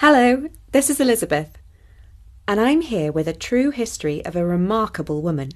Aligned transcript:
Hello, 0.00 0.48
this 0.70 0.90
is 0.90 1.00
Elizabeth, 1.00 1.58
and 2.46 2.60
I'm 2.60 2.82
here 2.82 3.10
with 3.10 3.26
a 3.26 3.32
true 3.32 3.70
history 3.70 4.24
of 4.24 4.36
a 4.36 4.46
remarkable 4.46 5.22
woman. 5.22 5.50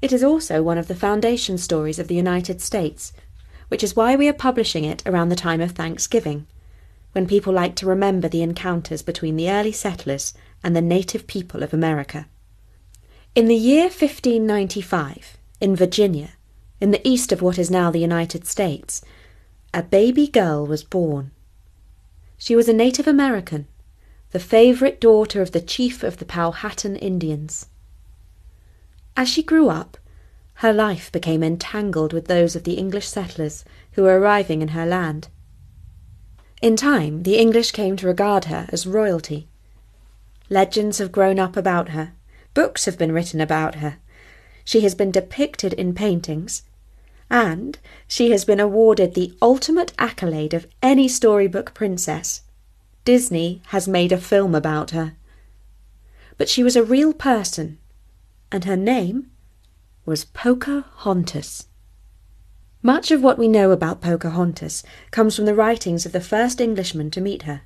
It 0.00 0.14
is 0.14 0.24
also 0.24 0.62
one 0.62 0.78
of 0.78 0.88
the 0.88 0.94
foundation 0.94 1.58
stories 1.58 1.98
of 1.98 2.08
the 2.08 2.14
United 2.14 2.62
States, 2.62 3.12
which 3.68 3.84
is 3.84 3.94
why 3.94 4.16
we 4.16 4.28
are 4.28 4.32
publishing 4.32 4.84
it 4.84 5.02
around 5.04 5.28
the 5.28 5.36
time 5.36 5.60
of 5.60 5.72
Thanksgiving, 5.72 6.46
when 7.12 7.26
people 7.26 7.52
like 7.52 7.74
to 7.76 7.86
remember 7.86 8.30
the 8.30 8.40
encounters 8.40 9.02
between 9.02 9.36
the 9.36 9.50
early 9.50 9.72
settlers 9.72 10.32
and 10.62 10.74
the 10.74 10.80
native 10.80 11.26
people 11.26 11.62
of 11.62 11.74
America. 11.74 12.26
In 13.34 13.48
the 13.48 13.54
year 13.54 13.88
1595, 13.88 15.36
in 15.60 15.76
Virginia, 15.76 16.30
in 16.80 16.92
the 16.92 17.06
east 17.06 17.30
of 17.30 17.42
what 17.42 17.58
is 17.58 17.70
now 17.70 17.90
the 17.90 17.98
United 17.98 18.46
States, 18.46 19.02
a 19.74 19.82
baby 19.82 20.28
girl 20.28 20.66
was 20.66 20.82
born. 20.82 21.30
She 22.44 22.56
was 22.56 22.68
a 22.68 22.74
Native 22.74 23.06
American, 23.06 23.66
the 24.32 24.38
favourite 24.38 25.00
daughter 25.00 25.40
of 25.40 25.52
the 25.52 25.62
chief 25.62 26.02
of 26.02 26.18
the 26.18 26.26
Powhatan 26.26 26.94
Indians. 26.96 27.68
As 29.16 29.30
she 29.30 29.42
grew 29.42 29.70
up, 29.70 29.96
her 30.56 30.70
life 30.70 31.10
became 31.10 31.42
entangled 31.42 32.12
with 32.12 32.26
those 32.26 32.54
of 32.54 32.64
the 32.64 32.74
English 32.74 33.08
settlers 33.08 33.64
who 33.92 34.02
were 34.02 34.20
arriving 34.20 34.60
in 34.60 34.76
her 34.76 34.84
land. 34.84 35.28
In 36.60 36.76
time, 36.76 37.22
the 37.22 37.38
English 37.38 37.70
came 37.70 37.96
to 37.96 38.06
regard 38.06 38.44
her 38.44 38.68
as 38.68 38.86
royalty. 38.86 39.48
Legends 40.50 40.98
have 40.98 41.12
grown 41.12 41.38
up 41.38 41.56
about 41.56 41.88
her, 41.96 42.12
books 42.52 42.84
have 42.84 42.98
been 42.98 43.12
written 43.12 43.40
about 43.40 43.76
her. 43.76 43.96
She 44.66 44.82
has 44.82 44.94
been 44.94 45.10
depicted 45.10 45.72
in 45.72 45.94
paintings, 45.94 46.62
and 47.30 47.78
she 48.06 48.30
has 48.30 48.44
been 48.44 48.60
awarded 48.60 49.14
the 49.14 49.36
ultimate 49.40 49.92
accolade 49.98 50.54
of 50.54 50.66
any 50.82 51.08
storybook 51.08 51.74
princess. 51.74 52.42
Disney 53.04 53.62
has 53.66 53.88
made 53.88 54.12
a 54.12 54.18
film 54.18 54.54
about 54.54 54.90
her. 54.90 55.14
But 56.36 56.48
she 56.48 56.62
was 56.62 56.76
a 56.76 56.82
real 56.82 57.12
person, 57.12 57.78
and 58.50 58.64
her 58.64 58.76
name 58.76 59.30
was 60.06 60.24
Pocahontas. 60.24 61.66
Much 62.82 63.10
of 63.10 63.22
what 63.22 63.38
we 63.38 63.48
know 63.48 63.70
about 63.70 64.02
Pocahontas 64.02 64.82
comes 65.10 65.36
from 65.36 65.46
the 65.46 65.54
writings 65.54 66.04
of 66.04 66.12
the 66.12 66.20
first 66.20 66.60
Englishman 66.60 67.10
to 67.10 67.20
meet 67.20 67.42
her. 67.42 67.62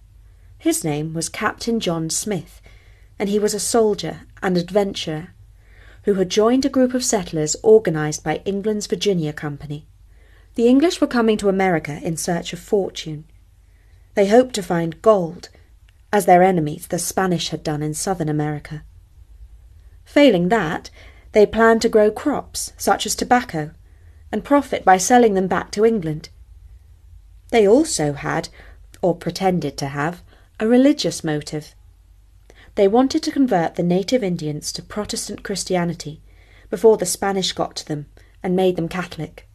His 0.58 0.84
name 0.84 1.14
was 1.14 1.28
Captain 1.28 1.80
John 1.80 2.11
Smith, 2.11 2.61
and 3.18 3.28
he 3.28 3.38
was 3.38 3.55
a 3.55 3.61
soldier 3.61 4.22
and 4.42 4.56
adventurer 4.56 5.30
who 6.04 6.14
had 6.14 6.30
joined 6.30 6.64
a 6.64 6.70
group 6.70 6.94
of 6.94 7.04
settlers 7.04 7.56
organized 7.62 8.24
by 8.24 8.42
England's 8.44 8.86
Virginia 8.86 9.32
Company. 9.32 9.86
The 10.55 10.68
English 10.68 11.00
were 11.00 11.06
coming 11.06 11.36
to 11.38 11.48
America 11.48 12.00
in 12.02 12.16
search 12.16 12.52
of 12.52 12.58
fortune. 12.58 13.24
They 14.14 14.27
hoped 14.28 14.55
to 14.56 14.62
find 14.62 15.02
gold, 15.02 15.48
as 16.12 16.27
their 16.27 16.42
enemies, 16.42 16.86
the 16.86 16.98
Spanish, 16.98 17.50
had 17.50 17.62
done 17.62 17.82
in 17.82 17.94
southern 17.94 18.28
America. 18.28 18.82
Failing 20.05 20.48
that, 20.48 20.90
they 21.32 21.46
planned 21.46 21.82
to 21.82 21.88
grow 21.88 22.10
crops, 22.10 22.72
such 22.77 23.06
as 23.06 23.14
tobacco, 23.14 23.72
and 24.33 24.44
profit 24.44 24.84
by 24.84 24.96
selling 24.96 25.34
them 25.34 25.46
back 25.46 25.70
to 25.72 25.84
England. 25.84 26.30
They 27.50 27.66
also 27.68 28.14
had, 28.14 28.48
or 29.02 29.14
pretended 29.14 29.77
to 29.78 29.88
have, 29.88 30.22
a 30.58 30.66
religious 30.66 31.22
motive. 31.22 31.74
They 32.78 32.86
wanted 32.86 33.24
to 33.24 33.32
convert 33.32 33.74
the 33.74 33.82
native 33.82 34.22
Indians 34.22 34.70
to 34.70 34.84
Protestant 34.84 35.42
Christianity 35.42 36.22
before 36.70 36.96
the 36.96 37.06
Spanish 37.06 37.50
got 37.50 37.74
to 37.74 37.84
them 37.84 38.06
and 38.40 38.54
made 38.54 38.76
them 38.76 38.88
Catholic. 38.88 39.48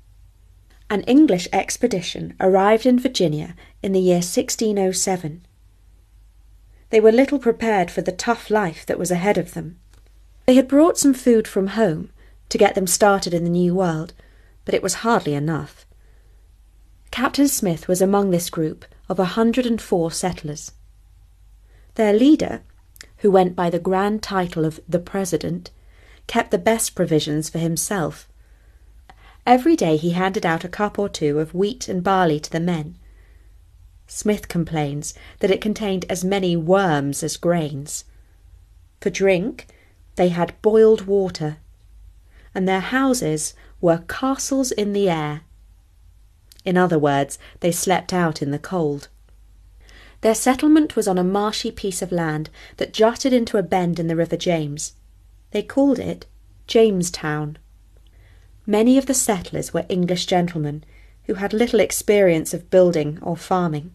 An 0.89 1.03
English 1.03 1.47
expedition 1.53 2.33
arrived 2.41 2.85
in 2.85 2.99
Virginia 2.99 3.55
in 3.81 3.93
the 3.93 4.01
year 4.01 4.17
1607. 4.17 5.45
They 6.89 6.99
were 6.99 7.13
little 7.13 7.39
prepared 7.39 7.89
for 7.89 8.01
the 8.01 8.11
tough 8.11 8.49
life 8.49 8.85
that 8.87 8.99
was 8.99 9.09
ahead 9.09 9.37
of 9.37 9.53
them. 9.53 9.79
They 10.45 10.55
had 10.55 10.67
brought 10.67 10.97
some 10.97 11.13
food 11.13 11.47
from 11.47 11.67
home 11.67 12.09
to 12.49 12.57
get 12.57 12.75
them 12.75 12.87
started 12.87 13.33
in 13.33 13.45
the 13.45 13.49
New 13.49 13.73
World, 13.73 14.13
but 14.65 14.75
it 14.75 14.83
was 14.83 14.95
hardly 14.95 15.33
enough. 15.33 15.85
Captain 17.09 17.47
Smith 17.47 17.87
was 17.87 18.01
among 18.01 18.31
this 18.31 18.49
group 18.49 18.83
of 19.07 19.17
a 19.17 19.39
hundred 19.39 19.65
and 19.65 19.81
four 19.81 20.11
settlers. 20.11 20.73
Their 21.95 22.11
leader 22.11 22.63
who 23.23 23.31
went 23.31 23.55
by 23.55 23.69
the 23.69 23.79
grand 23.79 24.21
title 24.21 24.65
of 24.65 24.81
the 24.87 24.99
President, 24.99 25.71
kept 26.27 26.51
the 26.51 26.57
best 26.57 26.93
provisions 26.93 27.49
for 27.49 27.57
himself. 27.57 28.27
Every 29.47 29.77
day 29.77 29.95
he 29.95 30.09
handed 30.11 30.45
out 30.45 30.65
a 30.65 30.69
cup 30.69 30.99
or 30.99 31.07
two 31.07 31.39
of 31.39 31.55
wheat 31.55 31.87
and 31.87 32.03
barley 32.03 32.37
to 32.41 32.51
the 32.51 32.59
men. 32.59 32.97
Smith 34.07 34.49
complains 34.49 35.13
that 35.39 35.51
it 35.51 35.61
contained 35.61 36.05
as 36.09 36.25
many 36.25 36.57
worms 36.57 37.23
as 37.23 37.37
grains. 37.37 38.03
For 38.99 39.09
drink, 39.09 39.67
they 40.17 40.27
had 40.27 40.61
boiled 40.61 41.07
water, 41.07 41.59
and 42.53 42.67
their 42.67 42.81
houses 42.81 43.53
were 43.79 44.03
castles 44.09 44.73
in 44.73 44.91
the 44.91 45.09
air. 45.09 45.43
In 46.65 46.77
other 46.77 46.99
words, 46.99 47.39
they 47.61 47.71
slept 47.71 48.11
out 48.11 48.41
in 48.41 48.51
the 48.51 48.59
cold. 48.59 49.07
Their 50.23 50.35
settlement 50.35 50.95
was 50.95 51.05
on 51.05 51.17
a 51.17 51.23
marshy 51.23 51.69
piece 51.69 52.01
of 52.01 52.09
land 52.09 52.49
that 52.77 52.93
jutted 52.93 53.33
into 53.33 53.57
a 53.57 53.61
bend 53.61 53.99
in 53.99 54.07
the 54.07 54.15
River 54.15 54.37
James. 54.37 54.93
They 55.51 55.61
called 55.61 55.99
it 55.99 56.27
Jamestown. 56.65 57.57
Many 58.65 58.97
of 58.97 59.05
the 59.05 59.13
settlers 59.13 59.73
were 59.73 59.85
English 59.89 60.25
gentlemen 60.25 60.85
who 61.25 61.33
had 61.33 61.51
little 61.51 61.81
experience 61.81 62.53
of 62.53 62.69
building 62.69 63.19
or 63.21 63.35
farming. 63.35 63.91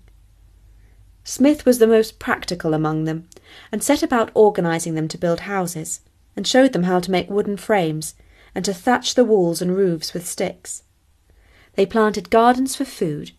Smith 1.25 1.65
was 1.65 1.78
the 1.78 1.87
most 1.87 2.19
practical 2.19 2.75
among 2.75 3.05
them, 3.05 3.27
and 3.72 3.83
set 3.83 4.03
about 4.03 4.31
organising 4.34 4.97
them 4.97 5.09
to 5.09 5.17
build 5.17 5.41
houses, 5.41 6.03
and 6.37 6.47
showed 6.47 6.75
them 6.75 6.83
how 6.83 7.00
to 7.00 7.11
make 7.11 7.31
wooden 7.31 7.56
frames, 7.56 8.15
and 8.55 8.67
to 8.67 8.75
thatch 8.75 9.15
the 9.15 9.25
walls 9.25 9.62
and 9.62 9.75
roofs 9.75 10.12
with 10.12 10.28
sticks. 10.28 10.83
They 11.72 11.87
planted 11.87 12.28
gardens 12.28 12.77
for 12.77 12.84
food, 12.84 13.33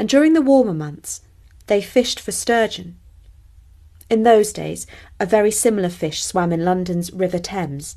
and 0.00 0.08
during 0.08 0.32
the 0.32 0.42
warmer 0.42 0.74
months 0.74 1.20
they 1.68 1.80
fished 1.80 2.20
for 2.20 2.32
sturgeon. 2.32 2.98
In 4.10 4.22
those 4.22 4.52
days, 4.52 4.86
a 5.20 5.26
very 5.26 5.50
similar 5.50 5.90
fish 5.90 6.22
swam 6.22 6.52
in 6.52 6.64
London's 6.64 7.12
River 7.12 7.38
Thames, 7.38 7.96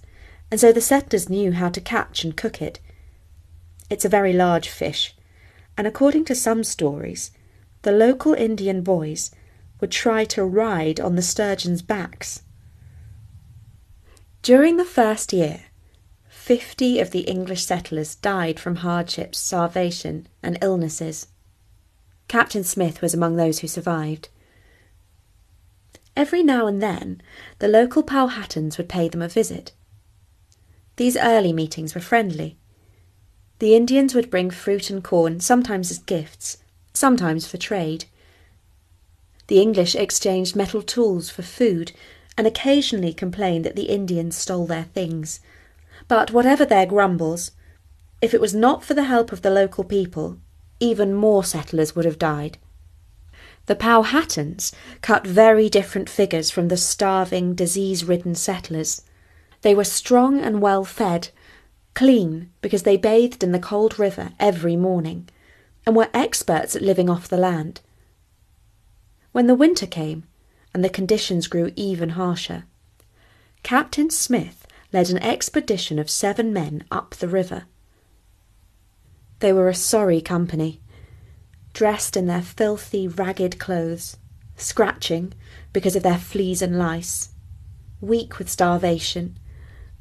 and 0.51 0.59
so 0.59 0.71
the 0.71 0.81
settlers 0.81 1.29
knew 1.29 1.53
how 1.53 1.69
to 1.69 1.81
catch 1.81 2.23
and 2.23 2.35
cook 2.35 2.61
it. 2.61 2.79
It's 3.89 4.05
a 4.05 4.09
very 4.09 4.33
large 4.33 4.69
fish, 4.69 5.15
and 5.77 5.87
according 5.87 6.25
to 6.25 6.35
some 6.35 6.63
stories, 6.63 7.31
the 7.83 7.91
local 7.91 8.33
Indian 8.33 8.81
boys 8.81 9.31
would 9.79 9.91
try 9.91 10.25
to 10.25 10.45
ride 10.45 10.99
on 10.99 11.15
the 11.15 11.21
sturgeon's 11.21 11.81
backs. 11.81 12.43
During 14.41 14.77
the 14.77 14.85
first 14.85 15.33
year, 15.33 15.61
fifty 16.27 16.99
of 16.99 17.11
the 17.11 17.21
English 17.21 17.63
settlers 17.63 18.15
died 18.15 18.59
from 18.59 18.77
hardships, 18.77 19.39
starvation, 19.39 20.27
and 20.43 20.57
illnesses. 20.61 21.27
Captain 22.31 22.63
Smith 22.63 23.01
was 23.01 23.13
among 23.13 23.35
those 23.35 23.59
who 23.59 23.67
survived. 23.67 24.29
Every 26.15 26.41
now 26.41 26.65
and 26.65 26.81
then, 26.81 27.21
the 27.59 27.67
local 27.67 28.03
Powhatans 28.03 28.77
would 28.77 28.87
pay 28.87 29.09
them 29.09 29.21
a 29.21 29.27
visit. 29.27 29.73
These 30.95 31.17
early 31.17 31.51
meetings 31.51 31.93
were 31.93 31.99
friendly. 31.99 32.57
The 33.59 33.75
Indians 33.75 34.15
would 34.15 34.29
bring 34.29 34.49
fruit 34.49 34.89
and 34.89 35.03
corn, 35.03 35.41
sometimes 35.41 35.91
as 35.91 35.97
gifts, 35.97 36.59
sometimes 36.93 37.47
for 37.47 37.57
trade. 37.57 38.05
The 39.47 39.61
English 39.61 39.93
exchanged 39.93 40.55
metal 40.55 40.81
tools 40.81 41.29
for 41.29 41.41
food 41.41 41.91
and 42.37 42.47
occasionally 42.47 43.13
complained 43.13 43.65
that 43.65 43.75
the 43.75 43.89
Indians 43.89 44.37
stole 44.37 44.67
their 44.67 44.85
things. 44.85 45.41
But 46.07 46.31
whatever 46.31 46.63
their 46.63 46.85
grumbles, 46.85 47.51
if 48.21 48.33
it 48.33 48.39
was 48.39 48.55
not 48.55 48.85
for 48.85 48.93
the 48.93 49.03
help 49.03 49.33
of 49.33 49.41
the 49.41 49.51
local 49.51 49.83
people, 49.83 50.39
even 50.81 51.13
more 51.13 51.43
settlers 51.43 51.95
would 51.95 52.03
have 52.03 52.19
died. 52.19 52.57
The 53.67 53.75
Powhatans 53.75 54.73
cut 55.01 55.25
very 55.25 55.69
different 55.69 56.09
figures 56.09 56.49
from 56.49 56.67
the 56.67 56.75
starving, 56.75 57.53
disease 57.53 58.03
ridden 58.03 58.35
settlers. 58.35 59.03
They 59.61 59.75
were 59.75 59.85
strong 59.85 60.41
and 60.41 60.61
well 60.61 60.83
fed, 60.83 61.29
clean 61.93 62.49
because 62.61 62.83
they 62.83 62.97
bathed 62.97 63.43
in 63.43 63.51
the 63.51 63.59
cold 63.59 63.99
river 63.99 64.31
every 64.39 64.75
morning, 64.75 65.29
and 65.85 65.95
were 65.95 66.09
experts 66.13 66.75
at 66.75 66.81
living 66.81 67.09
off 67.09 67.29
the 67.29 67.37
land. 67.37 67.81
When 69.31 69.47
the 69.47 69.55
winter 69.55 69.87
came, 69.87 70.23
and 70.73 70.83
the 70.83 70.89
conditions 70.89 71.47
grew 71.47 71.71
even 71.75 72.09
harsher, 72.09 72.65
Captain 73.63 74.09
Smith 74.09 74.65
led 74.91 75.09
an 75.09 75.19
expedition 75.19 75.99
of 75.99 76.09
seven 76.09 76.51
men 76.51 76.83
up 76.89 77.11
the 77.11 77.27
river. 77.27 77.65
They 79.41 79.51
were 79.51 79.69
a 79.69 79.75
sorry 79.75 80.21
company, 80.21 80.81
dressed 81.73 82.15
in 82.15 82.27
their 82.27 82.43
filthy, 82.43 83.07
ragged 83.07 83.57
clothes, 83.57 84.17
scratching 84.55 85.33
because 85.73 85.95
of 85.95 86.03
their 86.03 86.19
fleas 86.19 86.61
and 86.61 86.77
lice, 86.77 87.29
weak 87.99 88.37
with 88.37 88.51
starvation, 88.51 89.39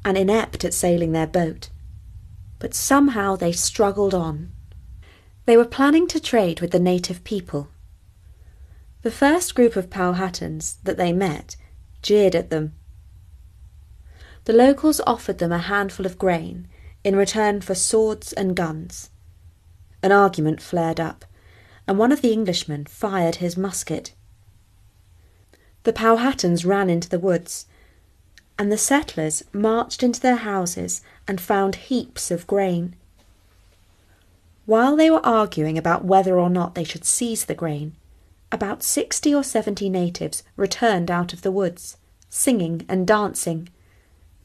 and 0.05 0.15
inept 0.15 0.63
at 0.63 0.75
sailing 0.75 1.11
their 1.11 1.25
boat. 1.25 1.69
But 2.59 2.75
somehow 2.75 3.35
they 3.35 3.51
struggled 3.51 4.13
on. 4.13 4.51
They 5.45 5.57
were 5.57 5.65
planning 5.65 6.07
to 6.09 6.19
trade 6.19 6.61
with 6.61 6.69
the 6.69 6.79
native 6.79 7.23
people. 7.23 7.69
The 9.01 9.09
first 9.09 9.55
group 9.55 9.75
of 9.75 9.89
Powhatans 9.89 10.75
that 10.83 10.97
they 10.97 11.11
met 11.11 11.55
jeered 12.03 12.35
at 12.35 12.51
them. 12.51 12.73
The 14.45 14.53
locals 14.53 15.01
offered 15.07 15.39
them 15.39 15.51
a 15.51 15.57
handful 15.57 16.05
of 16.05 16.19
grain 16.19 16.67
in 17.03 17.15
return 17.15 17.61
for 17.61 17.73
swords 17.73 18.33
and 18.33 18.55
guns. 18.55 19.09
An 20.03 20.11
argument 20.11 20.61
flared 20.61 20.99
up, 20.99 21.25
and 21.87 21.97
one 21.97 22.11
of 22.11 22.21
the 22.21 22.33
Englishmen 22.33 22.85
fired 22.85 23.35
his 23.35 23.57
musket. 23.57 24.13
The 25.83 25.93
Powhatans 25.93 26.65
ran 26.65 26.89
into 26.89 27.09
the 27.09 27.19
woods, 27.19 27.65
and 28.57 28.71
the 28.71 28.77
settlers 28.77 29.43
marched 29.53 30.03
into 30.03 30.19
their 30.19 30.37
houses 30.37 31.01
and 31.27 31.41
found 31.41 31.75
heaps 31.75 32.31
of 32.31 32.47
grain. 32.47 32.95
While 34.65 34.95
they 34.95 35.09
were 35.09 35.25
arguing 35.25 35.77
about 35.77 36.05
whether 36.05 36.37
or 36.39 36.49
not 36.49 36.75
they 36.75 36.83
should 36.83 37.05
seize 37.05 37.45
the 37.45 37.55
grain, 37.55 37.95
about 38.51 38.83
sixty 38.83 39.33
or 39.33 39.43
seventy 39.43 39.89
natives 39.89 40.43
returned 40.55 41.09
out 41.09 41.33
of 41.33 41.41
the 41.41 41.51
woods, 41.51 41.97
singing 42.29 42.85
and 42.87 43.07
dancing, 43.07 43.69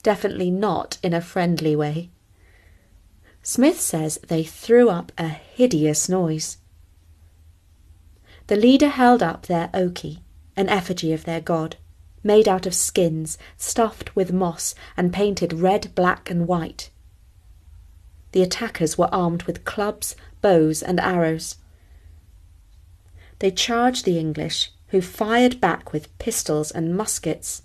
definitely 0.03 0.51
not 0.51 0.99
in 1.03 1.13
a 1.13 1.21
friendly 1.21 1.77
way. 1.77 2.11
Smith 3.49 3.81
says 3.81 4.19
they 4.27 4.43
threw 4.43 4.91
up 4.91 5.13
a 5.17 5.29
hideous 5.29 6.09
noise. 6.09 6.57
The 8.49 8.57
leader 8.57 8.89
held 8.89 9.23
up 9.23 9.47
their 9.47 9.71
oki, 9.73 10.25
an 10.57 10.69
effigy 10.69 11.13
of 11.13 11.25
their 11.25 11.41
god, 11.41 11.77
made 12.25 12.49
out 12.49 12.67
of 12.67 12.75
skins 12.75 13.39
stuffed 13.57 14.17
with 14.17 14.33
moss 14.33 14.75
and 14.97 15.13
painted 15.13 15.53
red, 15.53 15.95
black, 15.95 16.29
and 16.29 16.49
white. 16.49 16.91
The 18.33 18.43
attackers 18.43 18.99
were 18.99 19.15
armed 19.15 19.45
with 19.45 19.65
clubs, 19.65 20.17
bows, 20.43 20.83
and 20.83 20.99
arrows. 20.99 21.55
They 23.39 23.53
charged 23.53 24.05
the 24.07 24.19
English, 24.19 24.73
who 24.89 25.01
fired 25.01 25.61
back 25.61 25.93
with 25.93 26.19
pistols 26.19 26.73
and 26.73 26.97
muskets, 26.97 27.63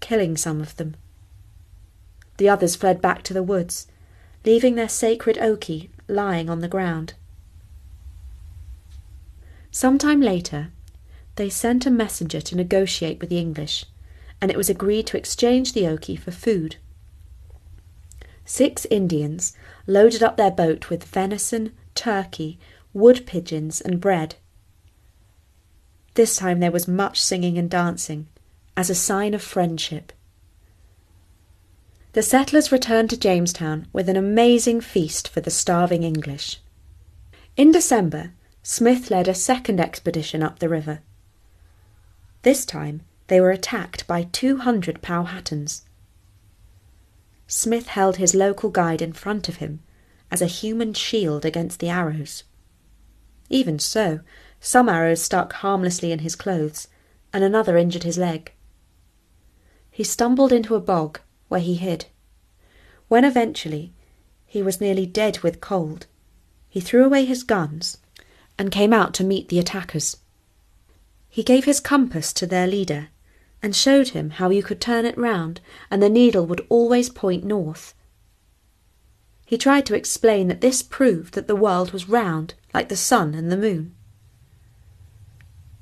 killing 0.00 0.38
some 0.38 0.62
of 0.62 0.76
them. 0.76 0.96
The 2.38 2.48
others 2.48 2.76
fled 2.76 3.02
back 3.02 3.22
to 3.24 3.34
the 3.34 3.42
woods, 3.42 3.88
leaving 4.44 4.74
their 4.74 4.88
sacred 4.88 5.38
oki 5.38 5.90
lying 6.08 6.48
on 6.48 6.60
the 6.60 6.68
ground. 6.68 7.14
Some 9.70 9.98
time 9.98 10.20
later, 10.20 10.72
they 11.36 11.48
sent 11.48 11.86
a 11.86 11.90
messenger 11.90 12.40
to 12.40 12.56
negotiate 12.56 13.20
with 13.20 13.30
the 13.30 13.38
English, 13.38 13.84
and 14.40 14.50
it 14.50 14.56
was 14.56 14.70
agreed 14.70 15.06
to 15.08 15.16
exchange 15.16 15.72
the 15.72 15.86
oki 15.86 16.16
for 16.16 16.30
food. 16.30 16.76
Six 18.44 18.86
Indians 18.90 19.54
loaded 19.86 20.22
up 20.22 20.36
their 20.36 20.50
boat 20.50 20.88
with 20.88 21.04
venison, 21.04 21.72
turkey, 21.94 22.58
wood 22.92 23.26
pigeons, 23.26 23.80
and 23.80 24.00
bread. 24.00 24.36
This 26.14 26.36
time 26.36 26.60
there 26.60 26.72
was 26.72 26.88
much 26.88 27.22
singing 27.22 27.58
and 27.58 27.70
dancing, 27.70 28.26
as 28.76 28.88
a 28.90 28.94
sign 28.94 29.34
of 29.34 29.42
friendship. 29.42 30.12
The 32.12 32.22
settlers 32.22 32.72
returned 32.72 33.10
to 33.10 33.18
Jamestown 33.18 33.86
with 33.92 34.08
an 34.08 34.16
amazing 34.16 34.80
feast 34.80 35.28
for 35.28 35.42
the 35.42 35.50
starving 35.50 36.04
English. 36.04 36.58
In 37.54 37.70
December, 37.70 38.32
Smith 38.62 39.10
led 39.10 39.28
a 39.28 39.34
second 39.34 39.78
expedition 39.78 40.42
up 40.42 40.58
the 40.58 40.70
river. 40.70 41.00
This 42.42 42.64
time 42.64 43.02
they 43.26 43.42
were 43.42 43.50
attacked 43.50 44.06
by 44.06 44.22
200 44.32 45.02
Powhatans. 45.02 45.82
Smith 47.46 47.88
held 47.88 48.16
his 48.16 48.34
local 48.34 48.70
guide 48.70 49.02
in 49.02 49.12
front 49.12 49.48
of 49.48 49.56
him 49.56 49.80
as 50.30 50.40
a 50.40 50.46
human 50.46 50.94
shield 50.94 51.44
against 51.44 51.78
the 51.78 51.90
arrows. 51.90 52.44
Even 53.50 53.78
so, 53.78 54.20
some 54.60 54.88
arrows 54.88 55.22
stuck 55.22 55.52
harmlessly 55.54 56.10
in 56.10 56.20
his 56.20 56.36
clothes, 56.36 56.88
and 57.34 57.44
another 57.44 57.76
injured 57.76 58.02
his 58.02 58.18
leg. 58.18 58.52
He 59.90 60.04
stumbled 60.04 60.52
into 60.52 60.74
a 60.74 60.80
bog 60.80 61.20
where 61.48 61.60
he 61.60 61.74
hid. 61.74 62.06
When 63.08 63.24
eventually 63.24 63.92
he 64.46 64.62
was 64.62 64.80
nearly 64.80 65.06
dead 65.06 65.40
with 65.40 65.60
cold, 65.60 66.06
he 66.68 66.80
threw 66.80 67.04
away 67.04 67.24
his 67.24 67.42
guns 67.42 67.98
and 68.58 68.70
came 68.70 68.92
out 68.92 69.14
to 69.14 69.24
meet 69.24 69.48
the 69.48 69.58
attackers. 69.58 70.18
He 71.28 71.42
gave 71.42 71.64
his 71.64 71.80
compass 71.80 72.32
to 72.34 72.46
their 72.46 72.66
leader 72.66 73.08
and 73.62 73.74
showed 73.74 74.08
him 74.08 74.30
how 74.30 74.50
you 74.50 74.62
could 74.62 74.80
turn 74.80 75.04
it 75.04 75.18
round 75.18 75.60
and 75.90 76.02
the 76.02 76.08
needle 76.08 76.46
would 76.46 76.64
always 76.68 77.08
point 77.08 77.44
north. 77.44 77.94
He 79.46 79.56
tried 79.56 79.86
to 79.86 79.94
explain 79.94 80.48
that 80.48 80.60
this 80.60 80.82
proved 80.82 81.34
that 81.34 81.46
the 81.46 81.56
world 81.56 81.92
was 81.92 82.08
round 82.08 82.54
like 82.74 82.88
the 82.88 82.96
sun 82.96 83.34
and 83.34 83.50
the 83.50 83.56
moon. 83.56 83.94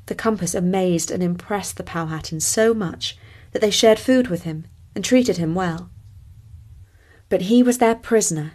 The 0.07 0.15
compass 0.15 0.55
amazed 0.55 1.11
and 1.11 1.23
impressed 1.23 1.77
the 1.77 1.83
Powhatans 1.83 2.43
so 2.45 2.73
much 2.73 3.19
that 3.51 3.61
they 3.61 3.71
shared 3.71 3.99
food 3.99 4.29
with 4.29 4.45
him 4.45 4.67
and 4.97 5.05
treated 5.05 5.37
him 5.37 5.55
well. 5.55 5.91
But 7.29 7.43
he 7.43 7.63
was 7.63 7.79
their 7.79 7.95
prisoner, 7.95 8.55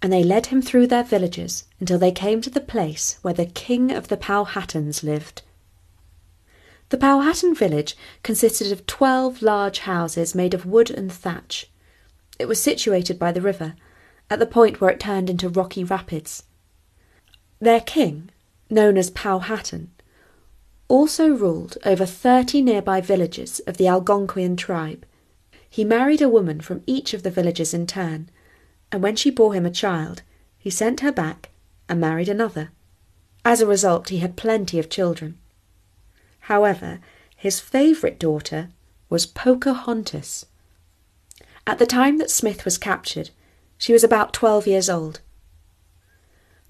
and 0.00 0.12
they 0.12 0.22
led 0.22 0.46
him 0.46 0.62
through 0.62 0.86
their 0.86 1.02
villages 1.02 1.64
until 1.80 1.98
they 1.98 2.12
came 2.12 2.40
to 2.42 2.50
the 2.50 2.60
place 2.60 3.18
where 3.22 3.34
the 3.34 3.44
king 3.44 3.90
of 3.90 4.08
the 4.08 4.16
Powhatans 4.16 5.02
lived. 5.02 5.42
The 6.90 6.98
Powhatan 6.98 7.54
village 7.54 7.96
consisted 8.22 8.70
of 8.70 8.86
twelve 8.86 9.42
large 9.42 9.80
houses 9.80 10.34
made 10.34 10.54
of 10.54 10.64
wood 10.64 10.90
and 10.90 11.10
thatch. 11.10 11.68
It 12.38 12.46
was 12.46 12.60
situated 12.60 13.18
by 13.18 13.32
the 13.32 13.40
river, 13.40 13.74
at 14.30 14.38
the 14.38 14.46
point 14.46 14.80
where 14.80 14.90
it 14.90 15.00
turned 15.00 15.28
into 15.28 15.48
rocky 15.48 15.82
rapids. 15.82 16.44
Their 17.58 17.80
king, 17.80 18.30
known 18.70 18.96
as 18.96 19.10
Powhatan, 19.10 19.90
also 20.86 21.28
ruled 21.28 21.78
over 21.84 22.06
thirty 22.06 22.62
nearby 22.62 23.00
villages 23.00 23.60
of 23.66 23.76
the 23.76 23.88
Algonquian 23.88 24.56
tribe. 24.56 25.04
He 25.74 25.82
married 25.82 26.22
a 26.22 26.28
woman 26.28 26.60
from 26.60 26.84
each 26.86 27.14
of 27.14 27.24
the 27.24 27.32
villages 27.32 27.74
in 27.74 27.88
turn, 27.88 28.28
and 28.92 29.02
when 29.02 29.16
she 29.16 29.28
bore 29.28 29.54
him 29.54 29.66
a 29.66 29.72
child, 29.72 30.22
he 30.56 30.70
sent 30.70 31.00
her 31.00 31.10
back 31.10 31.50
and 31.88 32.00
married 32.00 32.28
another. 32.28 32.70
As 33.44 33.60
a 33.60 33.66
result, 33.66 34.10
he 34.10 34.18
had 34.18 34.36
plenty 34.36 34.78
of 34.78 34.88
children. 34.88 35.36
However, 36.42 37.00
his 37.34 37.58
favourite 37.58 38.20
daughter 38.20 38.68
was 39.10 39.26
Pocahontas. 39.26 40.46
At 41.66 41.80
the 41.80 41.86
time 41.86 42.18
that 42.18 42.30
Smith 42.30 42.64
was 42.64 42.78
captured, 42.78 43.30
she 43.76 43.92
was 43.92 44.04
about 44.04 44.32
twelve 44.32 44.68
years 44.68 44.88
old. 44.88 45.22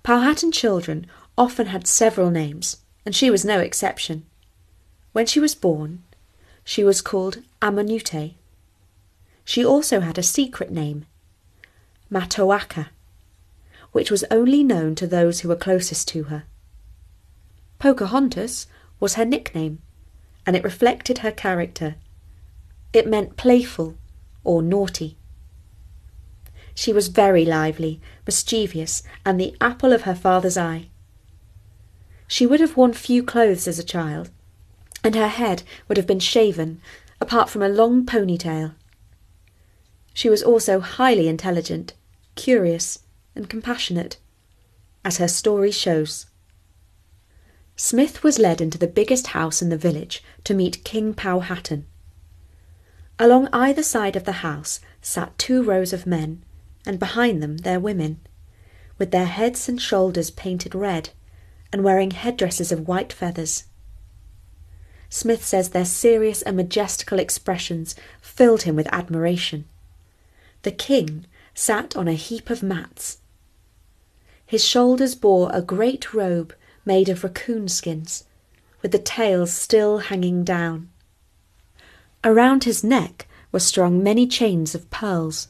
Powhatan 0.02 0.50
children 0.50 1.06
often 1.36 1.66
had 1.66 1.86
several 1.86 2.30
names, 2.30 2.78
and 3.04 3.14
she 3.14 3.30
was 3.30 3.44
no 3.44 3.60
exception. 3.60 4.24
When 5.12 5.26
she 5.26 5.40
was 5.40 5.54
born, 5.54 6.04
she 6.64 6.82
was 6.82 7.02
called 7.02 7.42
Amonute. 7.60 8.36
She 9.44 9.64
also 9.64 10.00
had 10.00 10.18
a 10.18 10.22
secret 10.22 10.70
name, 10.70 11.06
Matoaka, 12.10 12.88
which 13.92 14.10
was 14.10 14.24
only 14.30 14.64
known 14.64 14.94
to 14.96 15.06
those 15.06 15.40
who 15.40 15.48
were 15.48 15.56
closest 15.56 16.08
to 16.08 16.24
her. 16.24 16.44
Pocahontas 17.78 18.66
was 18.98 19.14
her 19.14 19.24
nickname, 19.24 19.80
and 20.46 20.56
it 20.56 20.64
reflected 20.64 21.18
her 21.18 21.30
character. 21.30 21.96
It 22.92 23.06
meant 23.06 23.36
playful 23.36 23.96
or 24.42 24.62
naughty. 24.62 25.16
She 26.74 26.92
was 26.92 27.08
very 27.08 27.44
lively, 27.44 28.00
mischievous, 28.26 29.02
and 29.24 29.38
the 29.38 29.56
apple 29.60 29.92
of 29.92 30.02
her 30.02 30.14
father's 30.14 30.56
eye. 30.56 30.88
She 32.26 32.46
would 32.46 32.60
have 32.60 32.76
worn 32.76 32.94
few 32.94 33.22
clothes 33.22 33.68
as 33.68 33.78
a 33.78 33.84
child, 33.84 34.30
and 35.04 35.14
her 35.14 35.28
head 35.28 35.62
would 35.86 35.98
have 35.98 36.06
been 36.06 36.20
shaven, 36.20 36.80
apart 37.20 37.48
from 37.50 37.62
a 37.62 37.68
long 37.68 38.04
ponytail. 38.06 38.72
She 40.14 40.30
was 40.30 40.42
also 40.42 40.78
highly 40.80 41.28
intelligent, 41.28 41.92
curious, 42.36 43.00
and 43.34 43.50
compassionate, 43.50 44.16
as 45.04 45.18
her 45.18 45.28
story 45.28 45.72
shows. 45.72 46.26
Smith 47.76 48.22
was 48.22 48.38
led 48.38 48.60
into 48.60 48.78
the 48.78 48.86
biggest 48.86 49.28
house 49.28 49.60
in 49.60 49.68
the 49.68 49.76
village 49.76 50.22
to 50.44 50.54
meet 50.54 50.84
King 50.84 51.12
Powhatan. 51.12 51.86
Along 53.18 53.48
either 53.52 53.82
side 53.82 54.14
of 54.14 54.24
the 54.24 54.40
house 54.44 54.78
sat 55.02 55.36
two 55.36 55.62
rows 55.62 55.92
of 55.92 56.06
men, 56.06 56.44
and 56.86 57.00
behind 57.00 57.42
them 57.42 57.58
their 57.58 57.80
women, 57.80 58.20
with 58.98 59.10
their 59.10 59.26
heads 59.26 59.68
and 59.68 59.82
shoulders 59.82 60.30
painted 60.30 60.74
red 60.74 61.10
and 61.72 61.82
wearing 61.82 62.12
headdresses 62.12 62.70
of 62.70 62.86
white 62.86 63.12
feathers. 63.12 63.64
Smith 65.08 65.44
says 65.44 65.70
their 65.70 65.84
serious 65.84 66.40
and 66.42 66.56
majestical 66.56 67.18
expressions 67.18 67.96
filled 68.20 68.62
him 68.62 68.76
with 68.76 68.86
admiration. 68.92 69.64
The 70.64 70.72
king 70.72 71.26
sat 71.54 71.94
on 71.94 72.08
a 72.08 72.14
heap 72.14 72.48
of 72.48 72.62
mats. 72.62 73.18
His 74.46 74.64
shoulders 74.64 75.14
bore 75.14 75.50
a 75.52 75.60
great 75.60 76.14
robe 76.14 76.54
made 76.86 77.10
of 77.10 77.22
raccoon 77.22 77.68
skins, 77.68 78.24
with 78.80 78.90
the 78.90 78.98
tails 78.98 79.52
still 79.52 79.98
hanging 79.98 80.42
down. 80.42 80.88
Around 82.24 82.64
his 82.64 82.82
neck 82.82 83.28
were 83.52 83.60
strung 83.60 84.02
many 84.02 84.26
chains 84.26 84.74
of 84.74 84.88
pearls. 84.88 85.48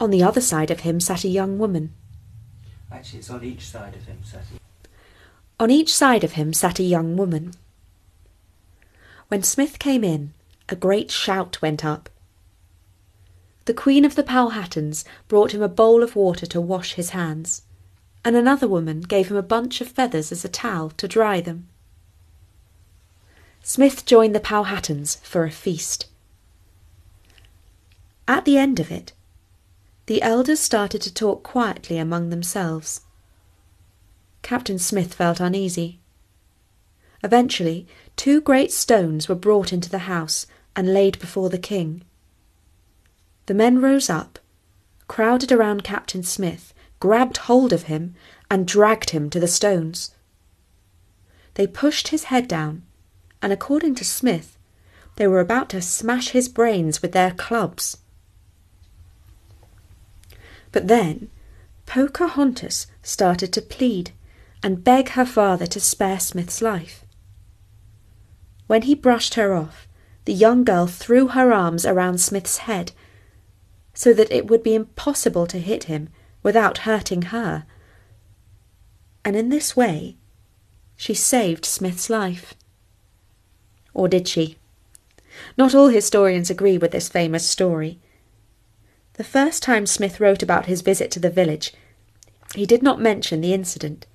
On 0.00 0.10
the 0.10 0.24
other 0.24 0.40
side 0.40 0.72
of 0.72 0.80
him 0.80 0.98
sat 0.98 1.22
a 1.22 1.28
young 1.28 1.60
woman. 1.60 1.94
Actually, 2.90 3.20
it's 3.20 3.30
on 3.30 3.44
each 3.44 3.68
side 3.68 3.94
of 3.94 4.04
him, 4.04 4.18
Sati. 4.24 4.58
On 5.60 5.70
each 5.70 5.94
side 5.94 6.24
of 6.24 6.32
him 6.32 6.52
sat 6.52 6.80
a 6.80 6.82
young 6.82 7.16
woman. 7.16 7.52
When 9.28 9.44
Smith 9.44 9.78
came 9.78 10.02
in, 10.02 10.34
a 10.68 10.74
great 10.74 11.12
shout 11.12 11.62
went 11.62 11.84
up. 11.84 12.08
The 13.64 13.74
Queen 13.74 14.04
of 14.04 14.16
the 14.16 14.24
Powhatans 14.24 15.04
brought 15.28 15.52
him 15.52 15.62
a 15.62 15.68
bowl 15.68 16.02
of 16.02 16.16
water 16.16 16.46
to 16.46 16.60
wash 16.60 16.94
his 16.94 17.10
hands, 17.10 17.62
and 18.24 18.34
another 18.34 18.66
woman 18.66 19.02
gave 19.02 19.28
him 19.28 19.36
a 19.36 19.42
bunch 19.42 19.80
of 19.80 19.88
feathers 19.88 20.32
as 20.32 20.44
a 20.44 20.48
towel 20.48 20.90
to 20.90 21.06
dry 21.06 21.40
them. 21.40 21.68
Smith 23.62 24.04
joined 24.04 24.34
the 24.34 24.40
Powhatans 24.40 25.20
for 25.22 25.44
a 25.44 25.50
feast. 25.50 26.06
At 28.26 28.44
the 28.44 28.58
end 28.58 28.80
of 28.80 28.90
it, 28.90 29.12
the 30.06 30.22
elders 30.22 30.58
started 30.58 31.00
to 31.02 31.14
talk 31.14 31.44
quietly 31.44 31.98
among 31.98 32.30
themselves. 32.30 33.02
Captain 34.42 34.78
Smith 34.80 35.14
felt 35.14 35.38
uneasy. 35.38 36.00
Eventually, 37.22 37.86
two 38.16 38.40
great 38.40 38.72
stones 38.72 39.28
were 39.28 39.36
brought 39.36 39.72
into 39.72 39.88
the 39.88 40.10
house 40.10 40.46
and 40.74 40.92
laid 40.92 41.20
before 41.20 41.48
the 41.48 41.58
king. 41.58 42.02
The 43.46 43.54
men 43.54 43.80
rose 43.80 44.08
up, 44.08 44.38
crowded 45.08 45.50
around 45.50 45.82
Captain 45.84 46.22
Smith, 46.22 46.72
grabbed 47.00 47.38
hold 47.38 47.72
of 47.72 47.84
him, 47.84 48.14
and 48.50 48.66
dragged 48.66 49.10
him 49.10 49.28
to 49.30 49.40
the 49.40 49.48
stones. 49.48 50.14
They 51.54 51.66
pushed 51.66 52.08
his 52.08 52.24
head 52.24 52.46
down, 52.46 52.82
and 53.42 53.52
according 53.52 53.96
to 53.96 54.04
Smith, 54.04 54.56
they 55.16 55.26
were 55.26 55.40
about 55.40 55.68
to 55.70 55.82
smash 55.82 56.30
his 56.30 56.48
brains 56.48 57.02
with 57.02 57.12
their 57.12 57.32
clubs. 57.32 57.98
But 60.70 60.88
then 60.88 61.28
Pocahontas 61.86 62.86
started 63.02 63.52
to 63.52 63.60
plead 63.60 64.12
and 64.62 64.84
beg 64.84 65.10
her 65.10 65.26
father 65.26 65.66
to 65.66 65.80
spare 65.80 66.20
Smith's 66.20 66.62
life. 66.62 67.04
When 68.68 68.82
he 68.82 68.94
brushed 68.94 69.34
her 69.34 69.52
off, 69.52 69.86
the 70.24 70.32
young 70.32 70.64
girl 70.64 70.86
threw 70.86 71.28
her 71.28 71.52
arms 71.52 71.84
around 71.84 72.18
Smith's 72.18 72.58
head 72.58 72.92
so 74.02 74.12
that 74.12 74.32
it 74.32 74.48
would 74.48 74.64
be 74.64 74.74
impossible 74.74 75.46
to 75.46 75.60
hit 75.60 75.84
him 75.84 76.08
without 76.42 76.78
hurting 76.78 77.22
her. 77.22 77.64
And 79.24 79.36
in 79.36 79.48
this 79.48 79.76
way, 79.76 80.16
she 80.96 81.14
saved 81.14 81.64
Smith's 81.64 82.10
life. 82.10 82.54
Or 83.94 84.08
did 84.08 84.26
she? 84.26 84.58
Not 85.56 85.72
all 85.72 85.86
historians 85.86 86.50
agree 86.50 86.78
with 86.78 86.90
this 86.90 87.08
famous 87.08 87.48
story. 87.48 88.00
The 89.12 89.22
first 89.22 89.62
time 89.62 89.86
Smith 89.86 90.18
wrote 90.18 90.42
about 90.42 90.66
his 90.66 90.80
visit 90.80 91.12
to 91.12 91.20
the 91.20 91.30
village, 91.30 91.72
he 92.56 92.66
did 92.66 92.82
not 92.82 93.00
mention 93.00 93.40
the 93.40 93.54
incident. 93.54 94.08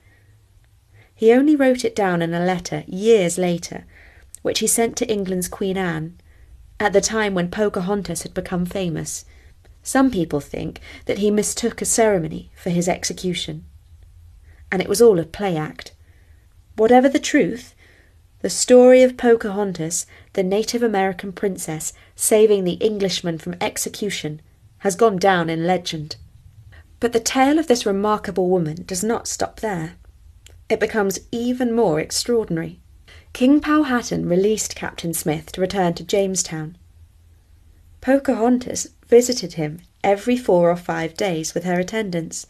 He 1.15 1.32
only 1.32 1.56
wrote 1.56 1.86
it 1.86 1.96
down 1.96 2.22
in 2.22 2.34
a 2.34 2.46
letter 2.46 2.84
years 2.88 3.38
later, 3.38 3.86
which 4.41 4.60
he 4.60 4.67
sent 4.67 4.98
to 4.98 5.10
England's 5.10 5.48
Queen 5.48 5.77
Anne, 5.77 6.17
at 6.77 6.91
the 6.91 7.00
time 7.00 7.34
when 7.34 7.50
Pocahontas 7.50 8.24
had 8.24 8.34
become 8.34 8.65
famous. 8.65 9.24
Some 9.88 10.12
people 10.12 10.41
think 10.41 10.82
that 11.06 11.20
he 11.20 11.32
mistook 11.32 11.82
a 11.82 11.86
ceremony 11.86 12.51
for 12.58 12.72
his 12.72 12.89
execution. 12.89 13.63
And 14.70 14.82
it 14.82 14.89
was 14.89 15.01
all 15.01 15.17
a 15.17 15.24
play 15.24 15.56
act. 15.56 15.94
Whatever 16.75 17.08
the 17.08 17.22
truth, 17.22 17.74
the 18.41 18.50
story 18.50 19.01
of 19.01 19.15
Pocahontas, 19.15 20.06
the 20.34 20.44
Native 20.44 20.84
American 20.84 21.32
princess 21.32 21.94
saving 22.17 22.65
the 22.65 22.74
Englishman 22.74 23.38
from 23.38 23.56
execution, 23.62 24.41
has 24.79 24.98
gone 24.98 25.20
down 25.20 25.50
in 25.50 25.65
legend. 25.65 26.17
But 27.00 27.13
the 27.13 27.22
tale 27.22 27.58
of 27.58 27.67
this 27.67 27.86
remarkable 27.86 28.50
woman 28.50 28.84
does 28.86 29.06
not 29.06 29.25
stop 29.25 29.62
there. 29.62 29.94
It 30.67 30.82
becomes 30.82 31.22
even 31.32 31.74
more 31.74 32.01
extraordinary. 32.01 32.82
King 33.32 33.62
Powhatan 33.62 34.27
released 34.27 34.75
Captain 34.75 35.13
Smith 35.13 35.53
to 35.53 35.62
return 35.62 35.94
to 35.94 36.03
Jamestown. 36.03 36.77
Pocahontas 38.01 38.89
visited 39.07 39.53
him 39.53 39.79
every 40.03 40.37
four 40.37 40.69
or 40.69 40.75
five 40.75 41.15
days 41.15 41.53
with 41.53 41.63
her 41.63 41.79
attendants, 41.79 42.45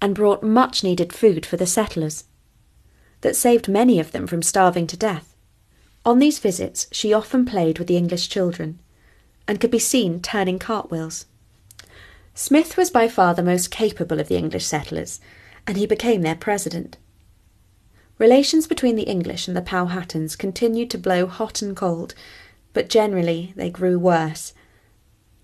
and 0.00 0.14
brought 0.14 0.42
much 0.42 0.82
needed 0.82 1.12
food 1.12 1.46
for 1.46 1.56
the 1.56 1.66
settlers, 1.66 2.24
that 3.20 3.36
saved 3.36 3.68
many 3.68 4.00
of 4.00 4.12
them 4.12 4.26
from 4.26 4.42
starving 4.42 4.86
to 4.86 4.96
death. 4.96 5.34
On 6.04 6.18
these 6.18 6.38
visits, 6.38 6.86
she 6.90 7.12
often 7.12 7.44
played 7.44 7.78
with 7.78 7.86
the 7.86 7.96
English 7.96 8.28
children, 8.28 8.78
and 9.46 9.60
could 9.60 9.70
be 9.70 9.78
seen 9.78 10.20
turning 10.20 10.58
cartwheels. 10.58 11.26
Smith 12.34 12.76
was 12.76 12.90
by 12.90 13.08
far 13.08 13.34
the 13.34 13.42
most 13.42 13.70
capable 13.70 14.18
of 14.18 14.28
the 14.28 14.36
English 14.36 14.64
settlers, 14.64 15.20
and 15.66 15.76
he 15.76 15.86
became 15.86 16.22
their 16.22 16.34
president. 16.34 16.96
Relations 18.18 18.66
between 18.66 18.96
the 18.96 19.02
English 19.02 19.46
and 19.46 19.56
the 19.56 19.62
Powhatans 19.62 20.36
continued 20.36 20.90
to 20.90 20.98
blow 20.98 21.26
hot 21.26 21.62
and 21.62 21.76
cold, 21.76 22.14
but 22.72 22.88
generally 22.88 23.52
they 23.56 23.70
grew 23.70 23.98
worse 23.98 24.52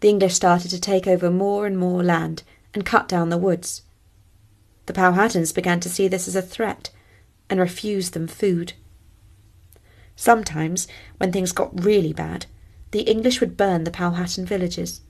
the 0.00 0.08
English 0.08 0.34
started 0.34 0.70
to 0.70 0.80
take 0.80 1.06
over 1.06 1.30
more 1.30 1.66
and 1.66 1.76
more 1.76 2.02
land 2.02 2.42
and 2.74 2.84
cut 2.84 3.08
down 3.08 3.28
the 3.28 3.38
woods. 3.38 3.82
The 4.86 4.92
Powhatans 4.92 5.54
began 5.54 5.80
to 5.80 5.88
see 5.88 6.08
this 6.08 6.28
as 6.28 6.36
a 6.36 6.42
threat 6.42 6.90
and 7.50 7.60
refused 7.60 8.12
them 8.12 8.26
food. 8.26 8.74
Sometimes, 10.16 10.88
when 11.18 11.32
things 11.32 11.52
got 11.52 11.84
really 11.84 12.12
bad, 12.12 12.46
the 12.90 13.02
English 13.02 13.40
would 13.40 13.56
burn 13.56 13.84
the 13.84 13.90
Powhatan 13.90 14.46
villages. 14.46 15.00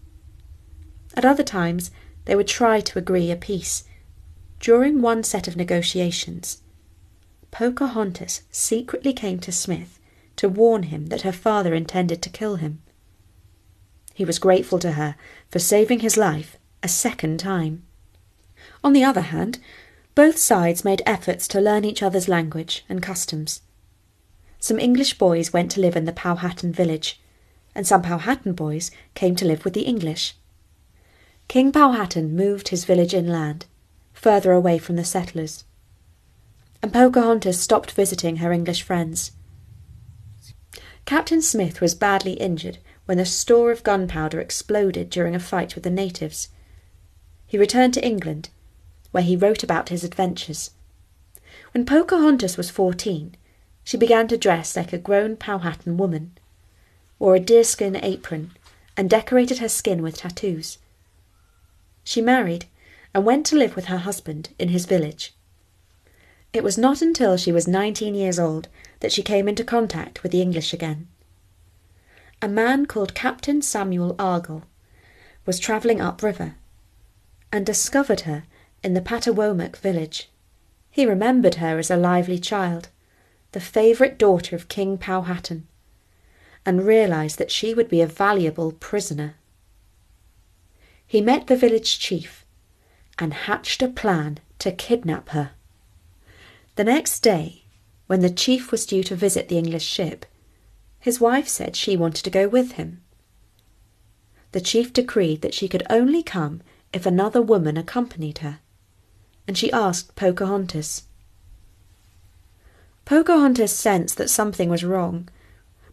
At 1.14 1.24
other 1.24 1.44
times, 1.44 1.90
they 2.24 2.34
would 2.34 2.48
try 2.48 2.80
to 2.80 2.98
agree 2.98 3.30
a 3.30 3.36
peace. 3.36 3.84
During 4.60 5.00
one 5.00 5.22
set 5.22 5.48
of 5.48 5.56
negotiations, 5.56 6.62
Pocahontas 7.50 8.42
secretly 8.50 9.12
came 9.12 9.38
to 9.40 9.52
Smith 9.52 9.98
to 10.36 10.48
warn 10.48 10.84
him 10.84 11.06
that 11.06 11.22
her 11.22 11.32
father 11.32 11.74
intended 11.74 12.20
to 12.22 12.30
kill 12.30 12.56
him. 12.56 12.82
He 14.18 14.24
was 14.24 14.40
grateful 14.40 14.80
to 14.80 14.92
her 14.98 15.14
for 15.48 15.60
saving 15.60 16.00
his 16.00 16.16
life 16.16 16.56
a 16.82 16.88
second 16.88 17.38
time. 17.38 17.84
On 18.82 18.92
the 18.92 19.04
other 19.04 19.20
hand, 19.20 19.60
both 20.16 20.38
sides 20.38 20.84
made 20.84 21.02
efforts 21.06 21.46
to 21.46 21.60
learn 21.60 21.84
each 21.84 22.02
other's 22.02 22.26
language 22.26 22.84
and 22.88 23.00
customs. 23.00 23.62
Some 24.58 24.80
English 24.80 25.18
boys 25.18 25.52
went 25.52 25.70
to 25.70 25.80
live 25.80 25.94
in 25.94 26.04
the 26.04 26.12
Powhatan 26.12 26.72
village, 26.72 27.20
and 27.76 27.86
some 27.86 28.02
Powhatan 28.02 28.54
boys 28.54 28.90
came 29.14 29.36
to 29.36 29.44
live 29.44 29.64
with 29.64 29.74
the 29.74 29.82
English. 29.82 30.34
King 31.46 31.70
Powhatan 31.70 32.34
moved 32.34 32.68
his 32.68 32.84
village 32.84 33.14
inland, 33.14 33.66
further 34.12 34.50
away 34.50 34.78
from 34.78 34.96
the 34.96 35.04
settlers, 35.04 35.62
and 36.82 36.92
Pocahontas 36.92 37.60
stopped 37.60 37.92
visiting 37.92 38.38
her 38.38 38.50
English 38.50 38.82
friends. 38.82 39.30
Captain 41.04 41.40
Smith 41.40 41.80
was 41.80 41.94
badly 41.94 42.32
injured 42.32 42.78
when 43.08 43.18
a 43.18 43.24
store 43.24 43.70
of 43.72 43.82
gunpowder 43.82 44.38
exploded 44.38 45.08
during 45.08 45.34
a 45.34 45.40
fight 45.40 45.74
with 45.74 45.82
the 45.82 45.88
natives. 45.88 46.50
He 47.46 47.56
returned 47.56 47.94
to 47.94 48.04
England, 48.04 48.50
where 49.12 49.22
he 49.22 49.34
wrote 49.34 49.62
about 49.62 49.88
his 49.88 50.04
adventures. 50.04 50.72
When 51.72 51.86
Pocahontas 51.86 52.58
was 52.58 52.68
fourteen, 52.68 53.34
she 53.82 53.96
began 53.96 54.28
to 54.28 54.36
dress 54.36 54.76
like 54.76 54.92
a 54.92 54.98
grown 54.98 55.36
Powhatan 55.36 55.96
woman, 55.96 56.36
wore 57.18 57.36
a 57.36 57.40
deerskin 57.40 57.96
apron, 57.96 58.50
and 58.94 59.08
decorated 59.08 59.56
her 59.56 59.70
skin 59.70 60.02
with 60.02 60.18
tattoos. 60.18 60.76
She 62.04 62.20
married 62.20 62.66
and 63.14 63.24
went 63.24 63.46
to 63.46 63.56
live 63.56 63.74
with 63.74 63.86
her 63.86 63.96
husband 63.96 64.50
in 64.58 64.68
his 64.68 64.84
village. 64.84 65.32
It 66.52 66.62
was 66.62 66.76
not 66.76 67.00
until 67.00 67.38
she 67.38 67.52
was 67.52 67.66
nineteen 67.66 68.14
years 68.14 68.38
old 68.38 68.68
that 69.00 69.12
she 69.12 69.22
came 69.22 69.48
into 69.48 69.64
contact 69.64 70.22
with 70.22 70.30
the 70.30 70.42
English 70.42 70.74
again 70.74 71.08
a 72.40 72.48
man 72.48 72.86
called 72.86 73.14
Captain 73.14 73.60
Samuel 73.60 74.14
Argall 74.14 74.62
was 75.44 75.58
travelling 75.58 76.00
upriver 76.00 76.54
and 77.52 77.66
discovered 77.66 78.20
her 78.20 78.44
in 78.82 78.94
the 78.94 79.00
Patawomac 79.00 79.76
village. 79.76 80.30
He 80.90 81.04
remembered 81.04 81.56
her 81.56 81.78
as 81.78 81.90
a 81.90 81.96
lively 81.96 82.38
child, 82.38 82.88
the 83.52 83.60
favourite 83.60 84.18
daughter 84.18 84.54
of 84.54 84.68
King 84.68 84.98
Powhatan, 84.98 85.66
and 86.64 86.86
realised 86.86 87.38
that 87.38 87.50
she 87.50 87.74
would 87.74 87.88
be 87.88 88.00
a 88.00 88.06
valuable 88.06 88.72
prisoner. 88.72 89.34
He 91.06 91.20
met 91.20 91.46
the 91.46 91.56
village 91.56 91.98
chief 91.98 92.44
and 93.18 93.34
hatched 93.34 93.82
a 93.82 93.88
plan 93.88 94.38
to 94.60 94.70
kidnap 94.70 95.30
her. 95.30 95.52
The 96.76 96.84
next 96.84 97.20
day, 97.20 97.64
when 98.06 98.20
the 98.20 98.30
chief 98.30 98.70
was 98.70 98.86
due 98.86 99.02
to 99.04 99.16
visit 99.16 99.48
the 99.48 99.58
English 99.58 99.84
ship, 99.84 100.24
his 101.00 101.20
wife 101.20 101.48
said 101.48 101.76
she 101.76 101.96
wanted 101.96 102.24
to 102.24 102.30
go 102.30 102.48
with 102.48 102.72
him. 102.72 103.02
The 104.52 104.60
chief 104.60 104.92
decreed 104.92 105.42
that 105.42 105.54
she 105.54 105.68
could 105.68 105.82
only 105.90 106.22
come 106.22 106.62
if 106.92 107.06
another 107.06 107.42
woman 107.42 107.76
accompanied 107.76 108.38
her, 108.38 108.60
and 109.46 109.56
she 109.56 109.72
asked 109.72 110.16
Pocahontas. 110.16 111.04
Pocahontas 113.04 113.74
sensed 113.74 114.16
that 114.16 114.30
something 114.30 114.68
was 114.68 114.84
wrong, 114.84 115.28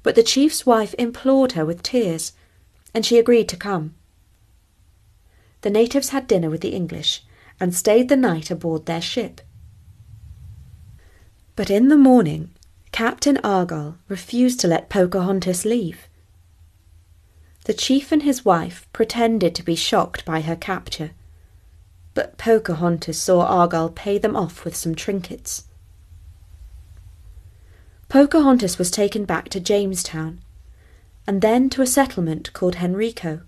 but 0.04 0.16
the 0.16 0.24
chief's 0.24 0.66
wife 0.66 0.94
implored 0.98 1.54
her 1.54 1.66
with 1.66 1.84
tears, 1.84 2.34
and 2.94 3.06
she 3.06 3.18
agreed 3.18 3.50
to 3.50 3.58
come. 3.58 3.94
The 5.62 5.70
natives 5.70 6.10
had 6.10 6.28
dinner 6.28 6.50
with 6.50 6.62
the 6.62 6.76
English 6.76 7.24
and 7.60 7.74
stayed 7.74 8.10
the 8.10 8.18
night 8.18 8.52
aboard 8.52 8.86
their 8.86 9.02
ship. 9.02 9.42
But 11.56 11.70
in 11.70 11.88
the 11.88 11.98
morning, 11.98 12.52
Captain 12.96 13.36
Argall 13.44 13.98
refused 14.08 14.58
to 14.62 14.70
let 14.70 14.88
Pocahontas 14.88 15.66
leave. 15.66 16.08
The 17.66 17.74
chief 17.74 18.14
and 18.14 18.24
his 18.24 18.46
wife 18.46 18.88
pretended 18.94 19.54
to 19.56 19.64
be 19.64 19.76
shocked 19.76 20.24
by 20.24 20.40
her 20.40 20.56
capture, 20.56 21.12
but 22.14 22.38
Pocahontas 22.38 23.22
saw 23.22 23.46
Argall 23.46 23.94
pay 23.94 24.18
them 24.18 24.34
off 24.34 24.64
with 24.64 24.78
some 24.78 24.96
trinkets. 24.96 25.66
Pocahontas 28.08 28.80
was 28.80 28.90
taken 28.90 29.26
back 29.26 29.50
to 29.50 29.60
Jamestown, 29.60 30.40
and 31.28 31.42
then 31.42 31.70
to 31.72 31.82
a 31.82 31.86
settlement 31.86 32.54
called 32.54 32.78
Henrico. 32.78 33.42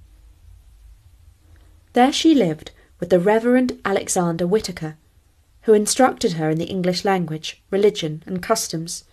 There 1.93 2.11
she 2.11 2.35
lived 2.35 2.71
with 2.99 3.09
the 3.09 3.19
Reverend 3.21 3.79
Alexander 3.85 4.45
Whitaker, 4.45 4.97
who 5.61 5.73
instructed 5.73 6.33
her 6.33 6.49
in 6.49 6.57
the 6.57 6.65
English 6.65 7.05
language, 7.05 7.61
religion, 7.71 8.23
and 8.25 8.43
customs. 8.43 9.05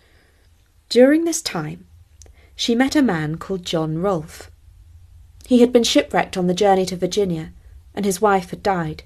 During 0.89 1.25
this 1.25 1.41
time, 1.41 1.85
she 2.55 2.75
met 2.75 2.95
a 2.95 3.01
man 3.01 3.37
called 3.37 3.65
John 3.65 3.97
Rolfe. 3.99 4.49
He 5.45 5.61
had 5.61 5.73
been 5.73 5.83
shipwrecked 5.83 6.37
on 6.37 6.47
the 6.47 6.53
journey 6.53 6.85
to 6.85 6.95
Virginia, 6.95 7.51
and 7.93 8.05
his 8.05 8.21
wife 8.21 8.49
had 8.51 8.63
died. 8.63 9.03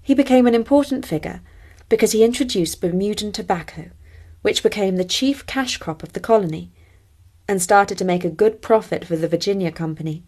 He 0.00 0.14
became 0.14 0.46
an 0.46 0.54
important 0.54 1.06
figure 1.06 1.40
because 1.88 2.12
he 2.12 2.24
introduced 2.24 2.80
Bermudan 2.80 3.32
tobacco, 3.32 3.90
which 4.40 4.62
became 4.62 4.96
the 4.96 5.04
chief 5.04 5.46
cash 5.46 5.76
crop 5.76 6.02
of 6.02 6.12
the 6.12 6.20
colony, 6.20 6.70
and 7.46 7.60
started 7.60 7.98
to 7.98 8.04
make 8.04 8.24
a 8.24 8.30
good 8.30 8.62
profit 8.62 9.04
for 9.04 9.16
the 9.16 9.28
Virginia 9.28 9.70
Company. 9.70 10.24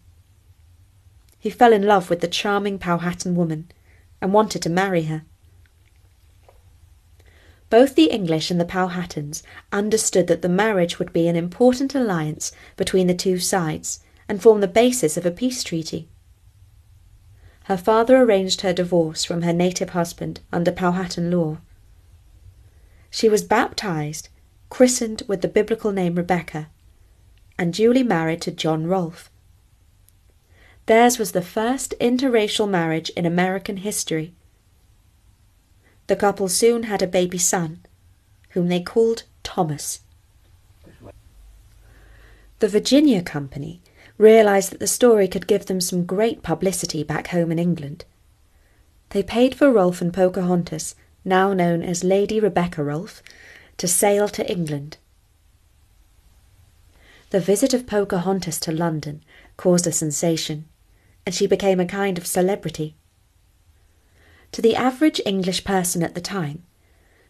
He 1.39 1.49
fell 1.49 1.73
in 1.73 1.83
love 1.83 2.09
with 2.09 2.21
the 2.21 2.27
charming 2.27 2.79
Powhatan 2.79 3.35
woman 3.35 3.71
and 4.21 4.33
wanted 4.33 4.61
to 4.61 4.69
marry 4.69 5.03
her. 5.03 5.23
Both 7.75 7.95
the 7.95 8.09
English 8.09 8.51
and 8.51 8.57
the 8.57 8.63
Powhatans 8.63 9.43
understood 9.73 10.27
that 10.27 10.41
the 10.41 10.47
marriage 10.47 10.97
would 10.97 11.11
be 11.11 11.27
an 11.27 11.35
important 11.35 11.93
alliance 11.93 12.53
between 12.77 13.07
the 13.07 13.13
two 13.13 13.37
sides 13.37 13.99
and 14.29 14.41
form 14.41 14.61
the 14.61 14.67
basis 14.69 15.17
of 15.17 15.25
a 15.25 15.29
peace 15.29 15.61
treaty. 15.61 16.07
Her 17.65 17.75
father 17.75 18.15
arranged 18.15 18.61
her 18.61 18.71
divorce 18.71 19.25
from 19.25 19.41
her 19.41 19.51
native 19.51 19.89
husband 19.89 20.39
under 20.53 20.71
Powhatan 20.71 21.29
law. 21.29 21.57
She 23.09 23.27
was 23.27 23.43
baptized, 23.43 24.29
christened 24.69 25.23
with 25.27 25.41
the 25.41 25.49
biblical 25.49 25.91
name 25.91 26.15
Rebecca, 26.15 26.69
and 27.59 27.73
duly 27.73 28.03
married 28.03 28.39
to 28.43 28.51
John 28.51 28.87
Rolfe. 28.87 29.29
Theirs 30.85 31.19
was 31.19 31.33
the 31.33 31.41
first 31.41 31.93
interracial 31.99 32.69
marriage 32.69 33.09
in 33.17 33.25
American 33.25 33.75
history. 33.75 34.33
The 36.07 36.15
couple 36.15 36.49
soon 36.49 36.83
had 36.83 37.01
a 37.01 37.07
baby 37.07 37.37
son, 37.37 37.79
whom 38.49 38.67
they 38.67 38.81
called 38.81 39.23
Thomas. 39.43 40.01
The 42.59 42.67
Virginia 42.67 43.21
Company 43.21 43.81
realised 44.17 44.71
that 44.71 44.79
the 44.79 44.87
story 44.87 45.27
could 45.27 45.47
give 45.47 45.65
them 45.65 45.81
some 45.81 46.05
great 46.05 46.41
publicity 46.41 47.03
back 47.03 47.27
home 47.27 47.51
in 47.51 47.59
England. 47.59 48.05
They 49.09 49.23
paid 49.23 49.55
for 49.55 49.71
Rolfe 49.71 50.01
and 50.01 50.13
Pocahontas, 50.13 50.95
now 51.23 51.53
known 51.53 51.81
as 51.81 52.03
Lady 52.03 52.39
Rebecca 52.39 52.83
Rolfe, 52.83 53.21
to 53.77 53.87
sail 53.87 54.29
to 54.29 54.49
England. 54.49 54.97
The 57.31 57.39
visit 57.39 57.73
of 57.73 57.87
Pocahontas 57.87 58.59
to 58.61 58.71
London 58.71 59.23
caused 59.57 59.87
a 59.87 59.91
sensation, 59.91 60.65
and 61.25 61.35
she 61.35 61.47
became 61.47 61.79
a 61.79 61.85
kind 61.85 62.17
of 62.17 62.27
celebrity. 62.27 62.95
To 64.55 64.61
the 64.61 64.77
average 64.77 65.19
English 65.25 65.65
person 65.65 66.01
at 66.01 66.15
the 66.15 66.21
time, 66.21 66.63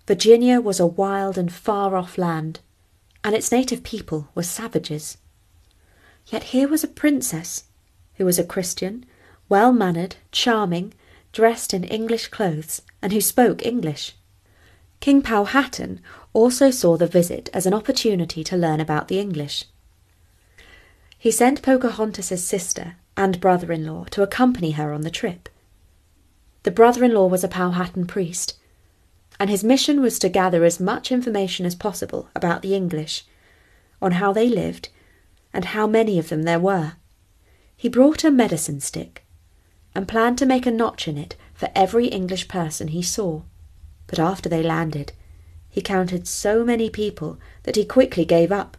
Virginia 0.06 0.62
was 0.62 0.80
a 0.80 0.86
wild 0.86 1.40
and 1.40 1.52
far 1.52 1.96
off 1.96 2.20
land, 2.20 2.60
and 3.24 3.34
its 3.34 3.52
native 3.52 3.82
people 3.82 4.28
were 4.36 4.44
savages. 4.44 5.18
Yet 6.28 6.54
here 6.54 6.68
was 6.68 6.84
a 6.84 6.88
princess 6.88 7.64
who 8.18 8.26
was 8.26 8.38
a 8.38 8.44
Christian, 8.44 9.08
well 9.50 9.74
mannered, 9.74 10.18
charming, 10.32 10.94
dressed 11.32 11.74
in 11.74 11.84
English 11.86 12.28
clothes, 12.28 12.84
and 13.02 13.12
who 13.12 13.22
spoke 13.22 13.66
English. 13.66 14.14
King 15.00 15.24
Powhatan 15.24 16.02
also 16.32 16.70
saw 16.70 16.96
the 16.96 17.08
visit 17.08 17.50
as 17.56 17.66
an 17.66 17.74
opportunity 17.74 18.44
to 18.44 18.56
learn 18.56 18.80
about 18.80 19.08
the 19.08 19.20
English. 19.20 19.66
He 21.18 21.32
sent 21.32 21.64
Pocahontas's 21.64 22.44
sister 22.44 22.98
and 23.18 23.42
brother 23.42 23.72
in 23.72 23.84
law 23.84 24.04
to 24.12 24.22
accompany 24.22 24.74
her 24.74 24.94
on 24.94 25.02
the 25.02 25.10
trip. 25.10 25.50
The 26.66 26.72
brother 26.72 27.04
in 27.04 27.14
law 27.14 27.28
was 27.28 27.44
a 27.44 27.48
Powhatan 27.48 28.08
priest, 28.08 28.56
and 29.40 29.52
his 29.52 29.64
mission 29.64 30.02
was 30.02 30.18
to 30.18 30.30
gather 30.30 30.64
as 30.64 30.80
much 30.80 31.12
information 31.12 31.64
as 31.64 31.76
possible 31.76 32.28
about 32.36 32.64
the 32.64 32.74
English, 32.74 33.24
on 34.02 34.14
how 34.14 34.34
they 34.34 34.50
lived 34.50 34.90
and 35.54 35.66
how 35.66 35.86
many 35.86 36.18
of 36.18 36.30
them 36.30 36.42
there 36.42 36.60
were. 36.60 36.94
He 37.78 37.88
brought 37.88 38.24
a 38.24 38.32
medicine 38.32 38.80
stick 38.80 39.24
and 39.94 40.08
planned 40.08 40.40
to 40.40 40.48
make 40.48 40.66
a 40.66 40.72
notch 40.72 41.08
in 41.08 41.20
it 41.20 41.36
for 41.54 41.70
every 41.76 42.08
English 42.08 42.48
person 42.48 42.88
he 42.88 43.04
saw. 43.04 43.44
But 44.08 44.18
after 44.18 44.50
they 44.50 44.64
landed, 44.64 45.14
he 45.70 45.84
counted 45.84 46.28
so 46.28 46.66
many 46.66 46.90
people 46.90 47.38
that 47.62 47.76
he 47.76 47.86
quickly 47.86 48.26
gave 48.26 48.52
up 48.52 48.76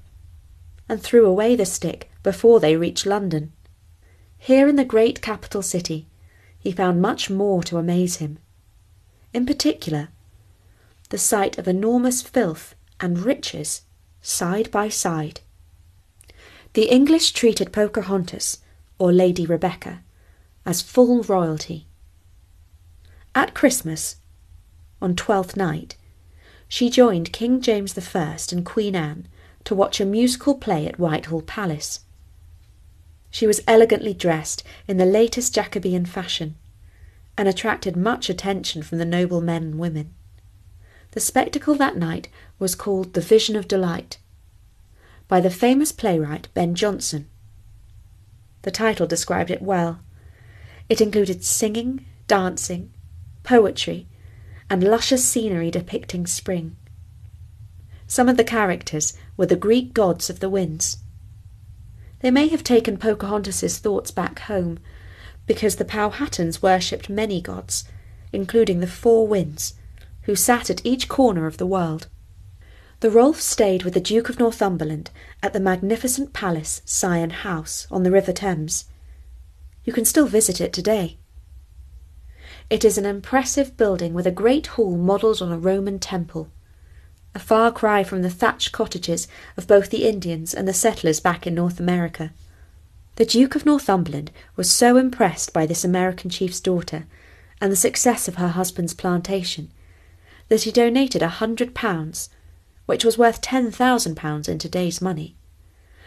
and 0.89 1.01
threw 1.01 1.25
away 1.25 1.55
the 1.55 1.65
stick 1.65 2.11
before 2.25 2.59
they 2.59 2.75
reached 2.75 3.07
London. 3.07 3.53
Here 4.39 4.67
in 4.67 4.75
the 4.75 4.85
great 4.85 5.23
capital 5.23 5.63
city, 5.63 6.09
he 6.67 6.73
found 6.73 7.01
much 7.01 7.31
more 7.31 7.63
to 7.63 7.79
amaze 7.79 8.17
him. 8.17 8.41
In 9.33 9.47
particular, 9.47 10.09
the 11.11 11.17
sight 11.17 11.59
of 11.59 11.69
enormous 11.69 12.23
filth 12.23 12.75
and 12.99 13.21
riches 13.21 13.83
side 14.21 14.69
by 14.73 14.89
side. 14.89 15.43
The 16.73 16.91
English 16.91 17.31
treated 17.31 17.73
Pocahontas, 17.73 18.59
or 18.99 19.13
Lady 19.13 19.47
Rebecca, 19.47 20.03
as 20.65 20.83
full 20.83 21.23
royalty. 21.23 21.87
At 23.33 23.55
Christmas, 23.55 24.17
on 25.01 25.15
Twelfth 25.15 25.57
Night, 25.57 25.95
she 26.67 26.91
joined 26.91 27.33
King 27.33 27.61
James 27.61 27.97
I 27.97 28.37
and 28.51 28.67
Queen 28.67 28.97
Anne 28.97 29.29
to 29.63 29.77
watch 29.77 30.01
a 30.01 30.05
musical 30.05 30.57
play 30.57 30.85
at 30.89 30.99
Whitehall 30.99 31.43
Palace. 31.43 32.01
She 33.37 33.47
was 33.47 33.61
elegantly 33.69 34.15
dressed 34.15 34.65
in 34.89 34.97
the 34.97 35.05
latest 35.05 35.55
Jacobean 35.55 36.07
fashion, 36.07 36.55
and 37.37 37.47
attracted 37.47 37.95
much 37.95 38.31
attention 38.31 38.83
from 38.83 38.97
the 38.97 39.05
noble 39.05 39.43
men 39.43 39.63
and 39.63 39.79
women. 39.79 40.15
The 41.11 41.21
spectacle 41.21 41.75
that 41.75 41.99
night 41.99 42.31
was 42.59 42.75
called 42.75 43.13
The 43.13 43.21
Vision 43.21 43.55
of 43.55 43.69
Delight, 43.69 44.17
by 45.29 45.43
the 45.43 45.51
famous 45.51 45.93
playwright 45.93 46.49
Ben 46.55 46.75
Jonson. 46.75 47.27
The 48.63 48.71
title 48.71 49.07
described 49.07 49.51
it 49.51 49.61
well. 49.61 50.01
It 50.89 51.03
included 51.03 51.45
singing, 51.45 52.07
dancing, 52.29 52.91
poetry, 53.43 54.07
and 54.71 54.83
luscious 54.83 55.29
scenery 55.29 55.71
depicting 55.71 56.27
spring. 56.27 56.75
Some 58.07 58.31
of 58.31 58.39
the 58.39 58.45
characters 58.45 59.13
were 59.37 59.45
the 59.45 59.57
Greek 59.57 59.93
gods 59.93 60.31
of 60.31 60.41
the 60.41 60.49
winds. 60.49 61.03
They 62.27 62.33
may 62.33 62.49
have 62.49 62.65
taken 62.65 62.97
Pocahontas's 62.97 63.79
thoughts 63.79 64.11
back 64.11 64.41
home, 64.41 64.81
because 65.47 65.77
the 65.77 65.85
Powhatans 65.85 66.61
worshipped 66.61 67.09
many 67.09 67.41
gods, 67.41 67.85
including 68.33 68.81
the 68.81 68.89
four 68.89 69.29
winds, 69.29 69.75
who 70.23 70.35
sat 70.35 70.69
at 70.69 70.85
each 70.85 71.07
corner 71.07 71.47
of 71.47 71.59
the 71.59 71.67
world. 71.69 72.09
The 72.99 73.11
Rolfes 73.11 73.43
stayed 73.43 73.85
with 73.85 73.95
the 73.95 74.01
Duke 74.01 74.29
of 74.29 74.41
Northumberland 74.41 75.13
at 75.41 75.53
the 75.53 75.61
magnificent 75.61 76.33
palace 76.33 76.83
Syon 76.85 77.31
House 77.31 77.87
on 77.93 78.03
the 78.03 78.11
River 78.11 78.33
Thames. 78.33 78.87
You 79.85 79.93
can 79.93 80.05
still 80.05 80.27
visit 80.27 80.61
it 80.61 80.73
today. 80.73 81.19
It 82.69 82.85
is 82.85 82.99
an 82.99 83.07
impressive 83.07 83.77
building 83.77 84.15
with 84.15 84.27
a 84.27 84.33
great 84.33 84.67
hall 84.67 84.97
modelled 84.97 85.41
on 85.41 85.53
a 85.53 85.59
Roman 85.59 86.01
temple, 86.01 86.51
a 87.37 87.39
far 87.39 87.71
cry 87.71 88.03
from 88.03 88.23
the 88.23 88.31
thatched 88.31 88.73
cottages 88.73 89.29
of 89.59 89.67
both 89.67 89.91
the 89.91 90.09
Indians 90.09 90.55
and 90.55 90.67
the 90.67 90.73
settlers 90.73 91.21
back 91.21 91.47
in 91.47 91.55
North 91.55 91.79
America. 91.79 92.33
The 93.17 93.27
Duke 93.27 93.55
of 93.55 93.67
Northumberland 93.67 94.31
was 94.57 94.71
so 94.71 94.97
impressed 94.97 95.53
by 95.53 95.67
this 95.67 95.85
American 95.85 96.31
chief's 96.31 96.61
daughter 96.61 97.05
and 97.61 97.71
the 97.71 97.77
success 97.77 98.27
of 98.27 98.37
her 98.37 98.49
husband's 98.49 98.95
plantation 98.95 99.71
that 100.49 100.63
he 100.63 100.73
donated 100.73 101.21
a 101.21 101.29
hundred 101.29 101.75
pounds 101.75 102.31
which 102.87 103.05
was 103.05 103.19
worth 103.19 103.43
£10,000 103.43 104.49
in 104.49 104.59
today's 104.59 105.03
money, 105.03 105.37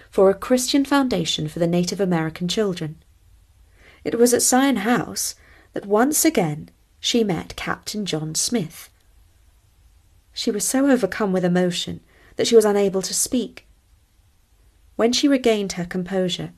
for 0.10 0.32
a 0.32 0.34
Christian 0.34 0.84
foundation 0.84 1.48
for 1.48 1.60
the 1.60 1.68
Native 1.68 2.02
American 2.02 2.48
children. 2.48 2.96
It 4.04 4.18
was 4.18 4.34
at 4.34 4.42
Syon 4.42 4.78
House 4.78 5.36
that 5.74 5.86
once 5.86 6.26
again 6.26 6.72
she 7.00 7.24
met 7.24 7.56
Captain 7.56 8.04
John 8.04 8.34
Smith. 8.34 8.89
She 10.40 10.52
was 10.52 10.66
so 10.66 10.90
overcome 10.90 11.34
with 11.34 11.44
emotion 11.44 12.00
that 12.38 12.48
she 12.48 12.56
was 12.56 12.64
unable 12.64 13.02
to 13.02 13.14
speak. 13.14 13.68
When 14.96 15.12
she 15.12 15.28
regained 15.28 15.74
her 15.74 15.84
composure, 15.84 16.54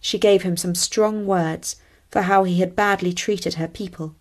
she 0.00 0.18
gave 0.18 0.42
him 0.42 0.56
some 0.56 0.74
strong 0.74 1.24
words 1.24 1.76
for 2.10 2.22
how 2.22 2.42
he 2.42 2.58
had 2.58 2.74
badly 2.74 3.12
treated 3.12 3.54
her 3.54 3.68
people. 3.68 4.16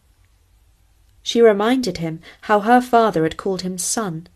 She 1.23 1.41
reminded 1.41 1.97
him 1.97 2.21
how 2.41 2.59
her 2.59 2.79
father 2.79 3.23
had 3.23 3.35
called 3.35 3.63
him 3.63 3.79
son. 3.79 4.27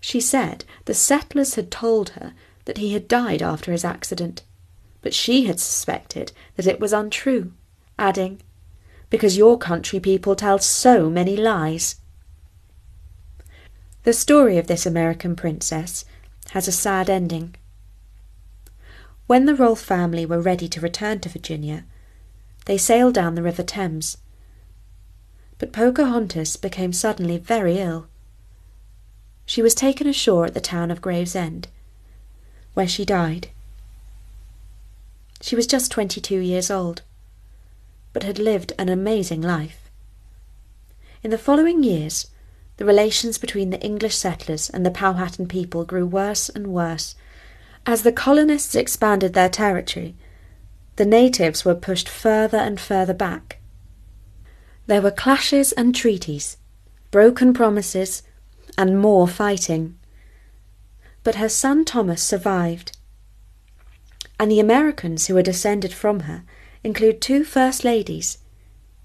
She 0.00 0.20
said 0.20 0.66
the 0.84 0.92
settlers 0.92 1.54
had 1.54 1.70
told 1.70 2.10
her 2.10 2.34
that 2.66 2.76
he 2.76 2.92
had 2.92 3.08
died 3.08 3.40
after 3.40 3.72
his 3.72 3.86
accident, 3.86 4.42
but 5.00 5.14
she 5.14 5.46
had 5.46 5.60
suspected 5.60 6.32
that 6.56 6.66
it 6.66 6.78
was 6.78 6.92
untrue, 6.92 7.54
adding, 7.98 8.42
Because 9.08 9.38
your 9.38 9.56
country 9.56 9.98
people 9.98 10.36
tell 10.36 10.58
so 10.58 11.08
many 11.08 11.38
lies. 11.38 11.97
The 14.08 14.14
story 14.14 14.56
of 14.56 14.68
this 14.68 14.86
American 14.86 15.36
princess 15.36 16.06
has 16.52 16.66
a 16.66 16.72
sad 16.72 17.10
ending. 17.10 17.54
When 19.26 19.44
the 19.44 19.54
Rolfe 19.54 19.82
family 19.82 20.24
were 20.24 20.40
ready 20.40 20.66
to 20.66 20.80
return 20.80 21.20
to 21.20 21.28
Virginia, 21.28 21.84
they 22.64 22.78
sailed 22.78 23.12
down 23.12 23.34
the 23.34 23.42
River 23.42 23.62
Thames. 23.62 24.16
But 25.58 25.74
Pocahontas 25.74 26.56
became 26.56 26.94
suddenly 26.94 27.36
very 27.36 27.76
ill. 27.76 28.06
She 29.44 29.60
was 29.60 29.74
taken 29.74 30.06
ashore 30.06 30.46
at 30.46 30.54
the 30.54 30.60
town 30.62 30.90
of 30.90 31.02
Gravesend, 31.02 31.68
where 32.72 32.88
she 32.88 33.04
died. 33.04 33.48
She 35.42 35.54
was 35.54 35.66
just 35.66 35.90
twenty 35.90 36.22
two 36.22 36.40
years 36.40 36.70
old, 36.70 37.02
but 38.14 38.22
had 38.22 38.38
lived 38.38 38.72
an 38.78 38.88
amazing 38.88 39.42
life. 39.42 39.90
In 41.22 41.30
the 41.30 41.36
following 41.36 41.82
years, 41.82 42.28
the 42.78 42.84
relations 42.84 43.38
between 43.38 43.70
the 43.70 43.80
English 43.80 44.16
settlers 44.16 44.70
and 44.70 44.84
the 44.84 44.90
Powhatan 44.90 45.46
people 45.46 45.84
grew 45.84 46.06
worse 46.06 46.48
and 46.48 46.68
worse 46.68 47.14
as 47.88 48.02
the 48.02 48.12
colonists 48.12 48.74
expanded 48.74 49.32
their 49.32 49.48
territory, 49.48 50.14
the 50.96 51.06
natives 51.06 51.64
were 51.64 51.74
pushed 51.74 52.06
further 52.06 52.58
and 52.58 52.78
further 52.78 53.14
back. 53.14 53.60
There 54.86 55.00
were 55.00 55.10
clashes 55.10 55.72
and 55.72 55.94
treaties, 55.94 56.58
broken 57.10 57.54
promises, 57.54 58.22
and 58.76 59.00
more 59.00 59.26
fighting. 59.26 59.96
But 61.24 61.36
her 61.36 61.48
son 61.48 61.86
Thomas 61.86 62.22
survived. 62.22 62.94
And 64.38 64.50
the 64.50 64.60
Americans 64.60 65.26
who 65.26 65.36
are 65.38 65.42
descended 65.42 65.94
from 65.94 66.20
her 66.20 66.44
include 66.84 67.22
two 67.22 67.42
First 67.42 67.84
Ladies 67.84 68.36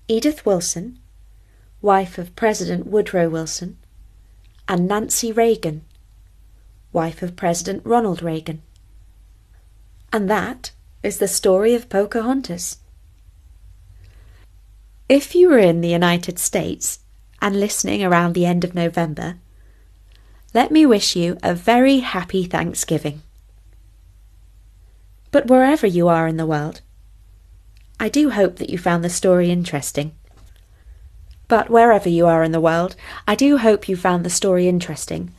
Edith 0.10 0.46
Wilson, 0.46 1.00
wife 1.84 2.18
of 2.18 2.34
President 2.38 2.88
Woodrow 2.88 3.28
Wilson, 3.28 3.78
and 4.70 4.88
Nancy 4.88 5.34
Reagan, 5.34 5.84
wife 6.94 7.22
of 7.22 7.36
President 7.36 7.82
Ronald 7.86 8.24
Reagan. 8.24 8.62
And 10.14 10.30
that 10.30 10.72
is 11.04 11.18
the 11.18 11.28
story 11.28 11.76
of 11.76 11.90
Pocahontas. 11.90 12.78
If 15.10 15.36
you 15.36 15.50
were 15.50 15.60
in 15.60 15.82
the 15.82 15.90
United 15.90 16.40
States 16.40 17.00
and 17.42 17.60
listening 17.60 18.02
around 18.02 18.32
the 18.32 18.46
end 18.46 18.64
of 18.64 18.74
November, 18.74 19.36
let 20.54 20.72
me 20.72 20.86
wish 20.86 21.18
you 21.18 21.38
a 21.44 21.54
very 21.54 22.00
happy 22.00 22.46
Thanksgiving. 22.46 23.24
But 25.32 25.48
wherever 25.48 25.86
you 25.86 26.08
are 26.08 26.30
in 26.30 26.38
the 26.38 26.46
world, 26.46 26.80
I 28.00 28.08
do 28.08 28.30
hope 28.30 28.56
that 28.56 28.70
you 28.70 28.78
found 28.78 29.04
the 29.04 29.10
story 29.10 29.52
interesting. 29.52 30.14
But 31.54 31.70
wherever 31.70 32.10
you 32.10 32.26
are 32.26 32.42
in 32.42 32.52
the 32.52 32.60
world, 32.60 32.96
I 33.28 33.36
do 33.36 33.60
hope 33.60 33.88
you 33.88 33.96
found 33.96 34.26
the 34.26 34.32
story 34.32 34.68
interesting, 34.68 35.32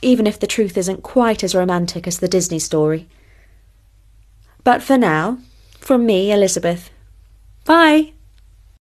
even 0.00 0.24
if 0.24 0.38
the 0.38 0.46
truth 0.46 0.78
isn't 0.78 1.02
quite 1.02 1.42
as 1.42 1.52
romantic 1.52 2.06
as 2.06 2.20
the 2.20 2.28
Disney 2.28 2.60
story. 2.60 3.08
But 4.62 4.84
for 4.84 4.96
now, 4.96 5.38
from 5.80 6.06
me, 6.06 6.30
Elizabeth, 6.30 6.90
bye! 7.64 8.12